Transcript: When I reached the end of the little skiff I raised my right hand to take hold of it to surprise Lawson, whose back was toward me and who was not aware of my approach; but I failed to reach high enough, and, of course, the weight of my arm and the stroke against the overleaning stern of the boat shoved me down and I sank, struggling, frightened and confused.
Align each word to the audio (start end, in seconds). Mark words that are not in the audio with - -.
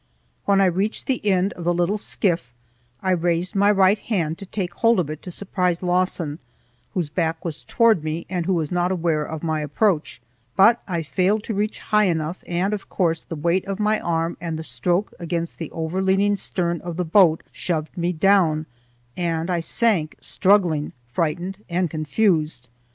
When 0.45 0.61
I 0.61 0.65
reached 0.65 1.05
the 1.05 1.23
end 1.23 1.53
of 1.53 1.63
the 1.63 1.75
little 1.75 1.99
skiff 1.99 2.55
I 3.03 3.11
raised 3.11 3.53
my 3.53 3.69
right 3.69 3.99
hand 3.99 4.39
to 4.39 4.47
take 4.47 4.73
hold 4.73 4.99
of 4.99 5.11
it 5.11 5.21
to 5.21 5.29
surprise 5.29 5.83
Lawson, 5.83 6.39
whose 6.95 7.11
back 7.11 7.45
was 7.45 7.61
toward 7.61 8.03
me 8.03 8.25
and 8.27 8.47
who 8.47 8.55
was 8.55 8.71
not 8.71 8.91
aware 8.91 9.23
of 9.23 9.43
my 9.43 9.61
approach; 9.61 10.19
but 10.55 10.81
I 10.87 11.03
failed 11.03 11.43
to 11.43 11.53
reach 11.53 11.77
high 11.77 12.05
enough, 12.05 12.43
and, 12.47 12.73
of 12.73 12.89
course, 12.89 13.21
the 13.21 13.35
weight 13.35 13.63
of 13.67 13.79
my 13.79 13.99
arm 13.99 14.37
and 14.41 14.57
the 14.57 14.63
stroke 14.63 15.13
against 15.19 15.59
the 15.59 15.69
overleaning 15.69 16.35
stern 16.35 16.81
of 16.81 16.97
the 16.97 17.05
boat 17.05 17.43
shoved 17.51 17.95
me 17.95 18.11
down 18.11 18.65
and 19.15 19.51
I 19.51 19.59
sank, 19.59 20.15
struggling, 20.19 20.93
frightened 21.13 21.59
and 21.69 21.91
confused. 21.91 22.69